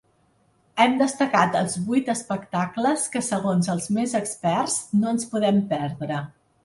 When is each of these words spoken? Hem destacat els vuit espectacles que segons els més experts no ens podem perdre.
Hem 0.83 0.93
destacat 1.01 1.57
els 1.59 1.75
vuit 1.89 2.09
espectacles 2.13 3.03
que 3.17 3.23
segons 3.29 3.69
els 3.75 3.87
més 3.99 4.17
experts 4.21 4.79
no 5.03 5.13
ens 5.13 5.29
podem 5.35 5.61
perdre. 5.77 6.19